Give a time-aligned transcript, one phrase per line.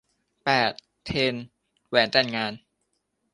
[0.43, 0.73] แปด
[1.05, 1.45] เทรนด์
[1.87, 2.53] แหวนแต่งงาน